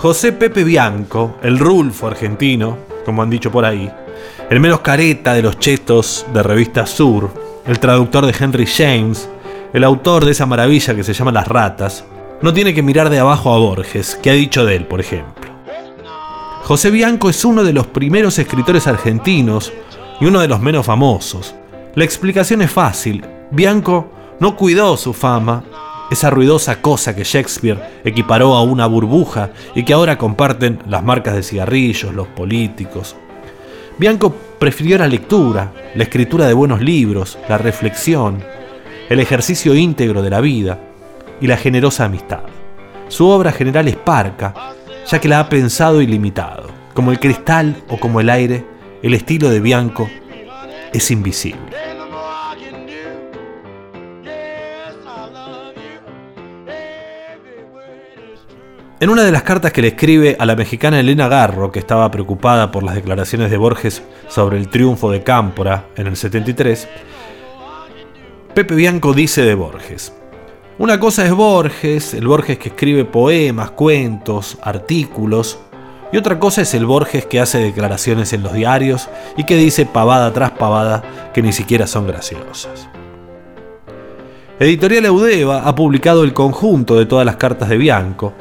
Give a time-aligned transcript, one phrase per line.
[0.00, 3.92] José Pepe Bianco, el Rulfo argentino, como han dicho por ahí,
[4.48, 7.30] el menos careta de los chetos de revista Sur,
[7.66, 9.28] el traductor de Henry James,
[9.74, 12.06] el autor de esa maravilla que se llama Las Ratas,
[12.40, 15.50] no tiene que mirar de abajo a Borges, que ha dicho de él, por ejemplo.
[16.62, 19.70] José Bianco es uno de los primeros escritores argentinos
[20.18, 21.54] y uno de los menos famosos.
[21.94, 23.22] La explicación es fácil.
[23.50, 25.62] Bianco no cuidó su fama,
[26.10, 31.34] esa ruidosa cosa que Shakespeare equiparó a una burbuja y que ahora comparten las marcas
[31.34, 33.16] de cigarrillos, los políticos.
[33.96, 38.42] Bianco prefirió la lectura, la escritura de buenos libros, la reflexión,
[39.08, 40.80] el ejercicio íntegro de la vida
[41.40, 42.40] y la generosa amistad.
[43.08, 44.54] Su obra general es parca,
[45.06, 46.70] ya que la ha pensado y limitado.
[46.94, 48.64] Como el cristal o como el aire,
[49.02, 50.08] el estilo de Bianco
[50.92, 51.60] es invisible.
[59.02, 62.10] En una de las cartas que le escribe a la mexicana Elena Garro, que estaba
[62.10, 66.86] preocupada por las declaraciones de Borges sobre el triunfo de Cámpora en el 73,
[68.52, 70.12] Pepe Bianco dice de Borges,
[70.76, 75.58] una cosa es Borges, el Borges que escribe poemas, cuentos, artículos,
[76.12, 79.86] y otra cosa es el Borges que hace declaraciones en los diarios y que dice
[79.86, 82.86] pavada tras pavada que ni siquiera son graciosas.
[84.58, 88.34] Editorial Eudeva ha publicado el conjunto de todas las cartas de Bianco.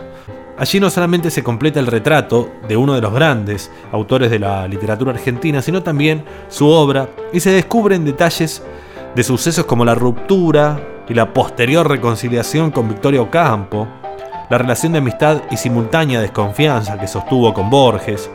[0.60, 4.68] Allí no solamente se completa el retrato de uno de los grandes autores de la
[4.68, 8.62] literatura argentina, sino también su obra y se descubren detalles
[9.16, 10.80] de sucesos como la ruptura,
[11.10, 13.88] y la posterior reconciliación con Victoria Ocampo,
[14.50, 18.30] la relación de amistad y simultánea desconfianza que sostuvo con Borges,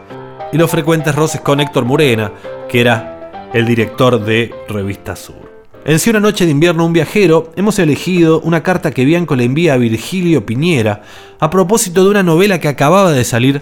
[0.52, 2.32] y los frecuentes roces con Héctor Murena,
[2.68, 5.53] que era el director de Revista Sur.
[5.86, 9.44] En Si una noche de invierno un viajero, hemos elegido una carta que Bianco le
[9.44, 11.02] envía a Virgilio Piñera
[11.38, 13.60] a propósito de una novela que acababa de salir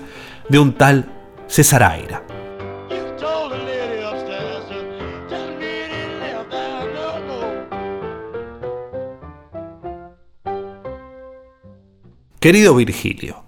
[0.48, 1.10] de un tal
[1.48, 2.22] César Aira.
[12.38, 13.46] Querido Virgilio,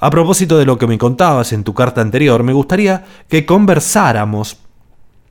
[0.00, 4.56] a propósito de lo que me contabas en tu carta anterior, me gustaría que conversáramos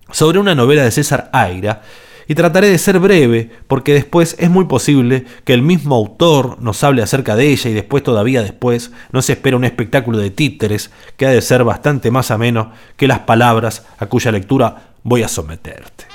[0.10, 1.82] sobre una novela de César Aira
[2.28, 6.84] y trataré de ser breve porque después es muy posible que el mismo autor nos
[6.84, 11.26] hable acerca de ella y después todavía después nos espera un espectáculo de títeres que
[11.26, 16.06] ha de ser bastante más ameno que las palabras a cuya lectura voy a someterte.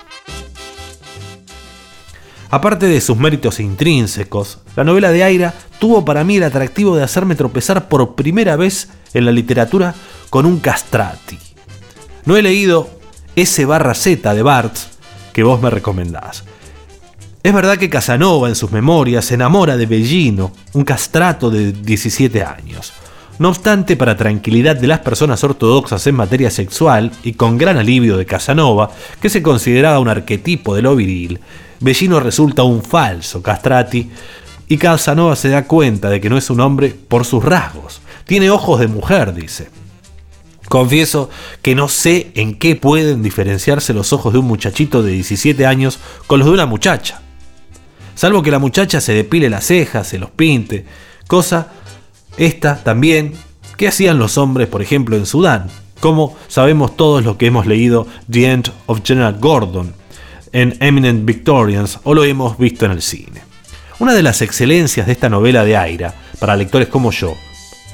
[2.50, 7.02] Aparte de sus méritos intrínsecos, la novela de Aira tuvo para mí el atractivo de
[7.02, 9.94] hacerme tropezar por primera vez en la literatura
[10.28, 11.38] con un castrati.
[12.26, 12.90] No he leído
[13.36, 14.91] S barra Z de Barthes
[15.32, 16.44] que vos me recomendás.
[17.42, 22.42] Es verdad que Casanova en sus memorias se enamora de Bellino, un castrato de 17
[22.44, 22.92] años.
[23.38, 28.16] No obstante, para tranquilidad de las personas ortodoxas en materia sexual y con gran alivio
[28.16, 28.90] de Casanova,
[29.20, 31.40] que se consideraba un arquetipo de lo viril,
[31.80, 34.08] Bellino resulta un falso castrati
[34.68, 38.00] y Casanova se da cuenta de que no es un hombre por sus rasgos.
[38.24, 39.68] Tiene ojos de mujer, dice.
[40.68, 41.28] Confieso
[41.60, 45.98] que no sé en qué pueden diferenciarse los ojos de un muchachito de 17 años
[46.26, 47.20] con los de una muchacha.
[48.14, 50.84] Salvo que la muchacha se depile las cejas, se los pinte,
[51.26, 51.72] cosa
[52.36, 53.34] esta también
[53.76, 55.68] que hacían los hombres, por ejemplo, en Sudán,
[56.00, 59.94] como sabemos todos lo que hemos leído The End of General Gordon,
[60.52, 63.42] en Eminent Victorians o lo hemos visto en el cine.
[63.98, 67.34] Una de las excelencias de esta novela de Aira, para lectores como yo,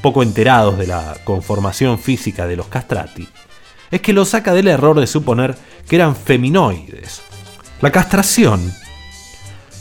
[0.03, 3.29] poco enterados de la conformación física de los castrati,
[3.91, 5.57] es que lo saca del error de suponer
[5.89, 7.23] que eran feminoides.
[7.81, 8.73] La castración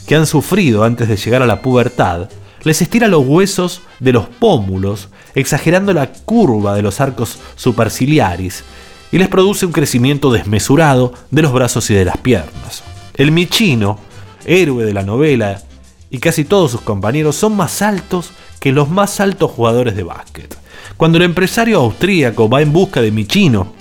[0.06, 2.30] que han sufrido antes de llegar a la pubertad
[2.64, 8.64] les estira los huesos de los pómulos, exagerando la curva de los arcos superciliaris
[9.12, 12.84] y les produce un crecimiento desmesurado de los brazos y de las piernas.
[13.16, 14.00] El Michino,
[14.46, 15.62] héroe de la novela,
[16.10, 20.58] y casi todos sus compañeros son más altos que los más altos jugadores de básquet.
[20.98, 23.74] Cuando el empresario austríaco va en busca de Michino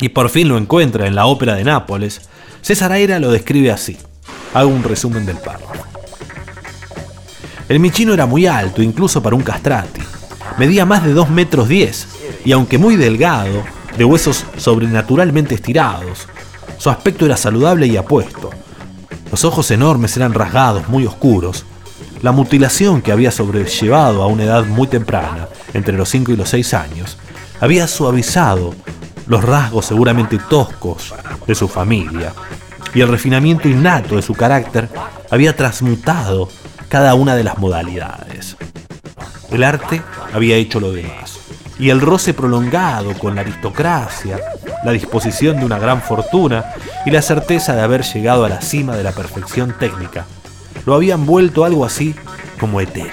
[0.00, 2.22] y por fin lo encuentra en la ópera de Nápoles,
[2.62, 3.96] César Aira lo describe así.
[4.54, 5.84] Hago un resumen del párrafo.
[7.68, 10.00] El Michino era muy alto, incluso para un castrati.
[10.56, 12.08] Medía más de 2 metros 10
[12.44, 13.62] y aunque muy delgado,
[13.98, 16.28] de huesos sobrenaturalmente estirados.
[16.78, 18.50] Su aspecto era saludable y apuesto.
[19.30, 21.66] Los ojos enormes eran rasgados, muy oscuros.
[22.22, 26.48] La mutilación que había sobrellevado a una edad muy temprana, entre los 5 y los
[26.48, 27.16] 6 años,
[27.60, 28.74] había suavizado
[29.28, 31.14] los rasgos seguramente toscos
[31.46, 32.32] de su familia,
[32.92, 34.88] y el refinamiento innato de su carácter
[35.30, 36.48] había transmutado
[36.88, 38.56] cada una de las modalidades.
[39.50, 41.36] El arte había hecho lo demás.
[41.80, 44.40] y el roce prolongado con la aristocracia,
[44.84, 46.64] la disposición de una gran fortuna
[47.06, 50.26] y la certeza de haber llegado a la cima de la perfección técnica,
[50.88, 52.14] lo habían vuelto algo así
[52.58, 53.12] como etéreo.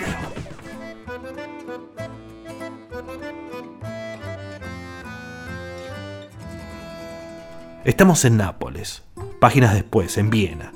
[7.83, 9.04] Estamos en Nápoles,
[9.42, 10.72] páginas después, en Viena.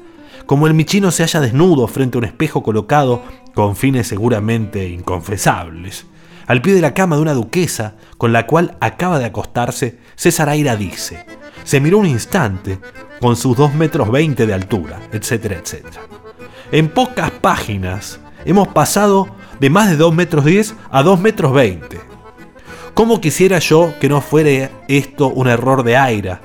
[0.45, 3.23] Como el michino se halla desnudo frente a un espejo colocado
[3.55, 6.05] con fines seguramente inconfesables.
[6.47, 10.49] Al pie de la cama de una duquesa con la cual acaba de acostarse, César
[10.49, 11.25] Aira dice,
[11.63, 12.77] se miró un instante
[13.21, 16.01] con sus 2 metros 20 de altura, etcétera, etcétera.
[16.71, 19.27] En pocas páginas hemos pasado
[19.59, 21.99] de más de 2 metros 10 a 2 metros 20.
[22.93, 26.41] ¿Cómo quisiera yo que no fuera esto un error de Aira,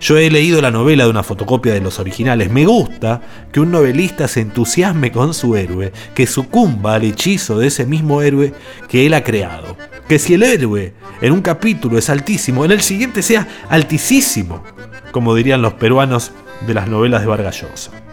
[0.00, 2.50] yo he leído la novela de una fotocopia de los originales.
[2.50, 7.68] Me gusta que un novelista se entusiasme con su héroe, que sucumba al hechizo de
[7.68, 8.52] ese mismo héroe
[8.86, 9.78] que él ha creado.
[10.06, 14.62] Que si el héroe en un capítulo es altísimo, en el siguiente sea altísimo,
[15.10, 16.32] como dirían los peruanos
[16.66, 18.03] de las novelas de Vargas Llosa.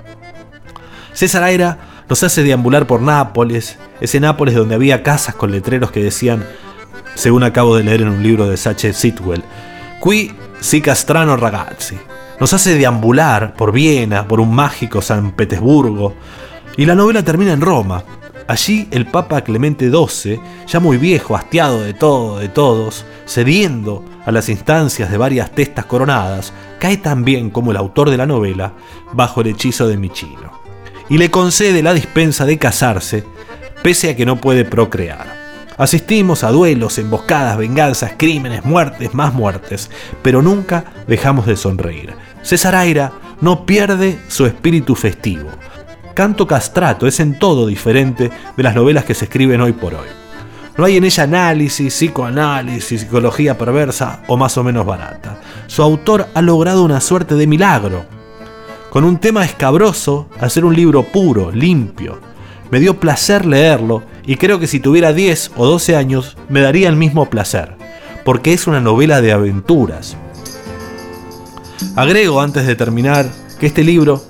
[1.22, 1.78] César Aira
[2.10, 6.44] nos hace deambular por Nápoles, ese Nápoles donde había casas con letreros que decían,
[7.14, 9.44] según acabo de leer en un libro de Sache Sitwell,
[10.04, 11.96] Qui si Castrano Ragazzi.
[12.40, 16.16] Nos hace deambular por Viena, por un mágico San Petersburgo,
[16.76, 18.04] y la novela termina en Roma.
[18.48, 24.32] Allí el Papa Clemente XII, ya muy viejo, hastiado de todo, de todos, cediendo a
[24.32, 28.74] las instancias de varias testas coronadas, cae también como el autor de la novela
[29.14, 30.61] bajo el hechizo de Michino,
[31.12, 33.26] y le concede la dispensa de casarse,
[33.84, 35.28] pese a que no puede procrear.
[35.78, 39.92] Asistimos a duelos, emboscadas, venganzas, crímenes, muertes, más muertes,
[40.22, 42.14] pero nunca dejamos de sonreír.
[42.44, 43.12] César Aira
[43.42, 45.50] no pierde su espíritu festivo.
[46.14, 50.08] Canto Castrato es en todo diferente de las novelas que se escriben hoy por hoy.
[50.78, 55.42] No hay en ella análisis, psicoanálisis, psicología perversa o más o menos barata.
[55.68, 58.21] Su autor ha logrado una suerte de milagro.
[58.92, 62.20] Con un tema escabroso, hacer un libro puro, limpio,
[62.72, 66.90] me dio placer leerlo y creo que si tuviera 10 o 12 años me daría
[66.90, 67.78] el mismo placer,
[68.26, 70.18] porque es una novela de aventuras.
[71.96, 74.26] Agrego antes de terminar que este libro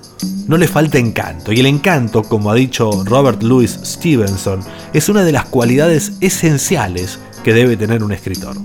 [0.48, 4.60] no le falta encanto, y el encanto, como ha dicho Robert Louis Stevenson,
[4.94, 8.57] es una de las cualidades esenciales que debe tener un escritor.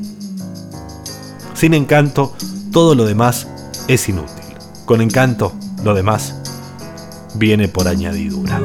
[1.54, 2.36] Sin encanto,
[2.70, 3.48] todo lo demás
[3.88, 4.44] es inútil.
[4.84, 5.54] Con encanto,
[5.86, 6.34] lo demás
[7.34, 8.60] viene por añadidura.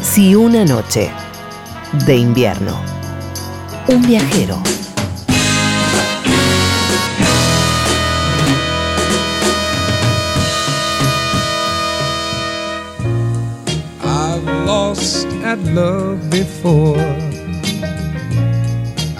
[0.00, 1.10] Si una noche
[2.06, 2.80] de invierno.
[3.88, 4.62] Un viajero.
[14.88, 16.96] Lost at love before.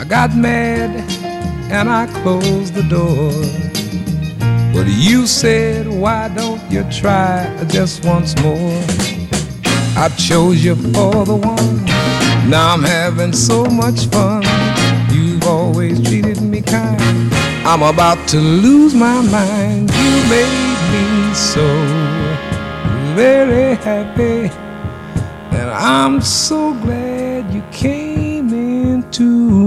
[0.00, 0.90] I got mad
[1.70, 3.32] and I closed the door.
[4.72, 7.34] But you said, why don't you try
[7.68, 8.82] just once more?
[10.04, 11.84] I chose you for the one.
[12.48, 14.44] Now I'm having so much fun.
[15.12, 17.30] You've always treated me kind.
[17.70, 19.90] I'm about to lose my mind.
[20.02, 21.66] You made me so
[23.14, 24.67] very happy.
[25.68, 29.24] And I'm so glad you came into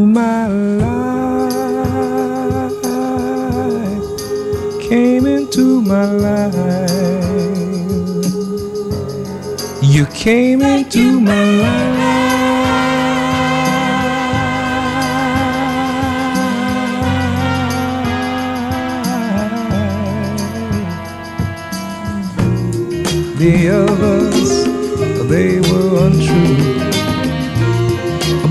[0.07, 1.53] my life.
[4.81, 6.89] Came into my life.
[9.83, 11.91] You came into my life.
[23.37, 24.50] The others,
[25.31, 26.57] they were untrue.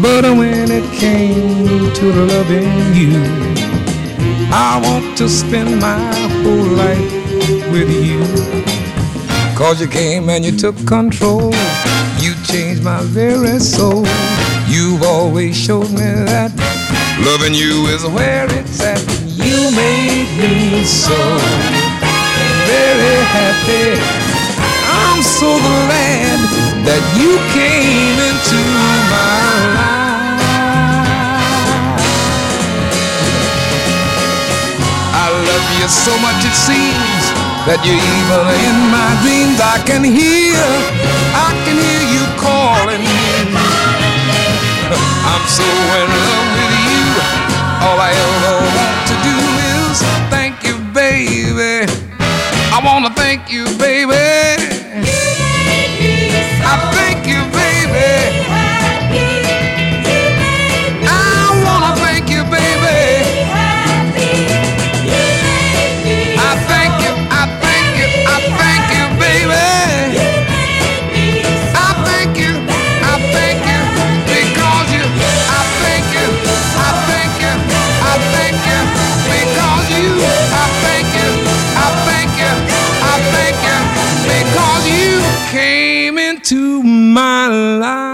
[0.00, 3.20] But when it came to loving you,
[4.50, 6.00] I want to spend my
[6.42, 7.12] whole life
[7.70, 8.24] with you.
[9.54, 11.52] Cause you came and you took control.
[12.18, 14.06] You changed my very soul.
[14.66, 16.50] You've always showed me that
[17.26, 19.04] loving you is where it's at.
[19.26, 21.18] You made me so
[22.64, 24.19] very happy.
[25.06, 26.38] I'm so glad
[26.88, 28.60] that you came into
[29.12, 30.20] my life.
[35.14, 37.24] I love you so much it seems
[37.68, 39.60] that you're even in my dreams.
[39.60, 40.58] I can hear,
[41.36, 43.68] I can hear you calling me.
[45.28, 47.06] I'm so in love with you.
[47.84, 49.36] All I ever want to do
[49.76, 49.96] is
[50.32, 51.86] thank you, baby.
[52.72, 54.79] I wanna thank you, baby.
[56.72, 58.59] I thank you, baby.
[86.50, 88.10] To my life.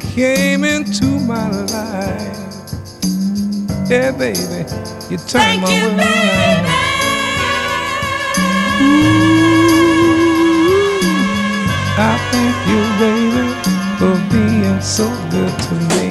[0.00, 2.38] Came into my life.
[3.90, 4.64] Yeah, baby,
[5.10, 6.66] you turned my world around.
[11.98, 12.00] I
[12.30, 13.44] thank you, baby,
[13.98, 16.09] for being so good to me.